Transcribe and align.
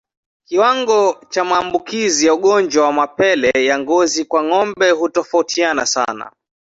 Kiwango 0.47 1.17
cha 1.29 1.43
maambukizi 1.45 2.25
ya 2.25 2.33
ugonjwa 2.33 2.85
wa 2.85 2.93
mapele 2.93 3.51
ya 3.65 3.79
ngozi 3.79 4.25
kwa 4.25 4.43
ngombe 4.43 4.91
hutofautiana 4.91 5.85
sana 5.85 6.31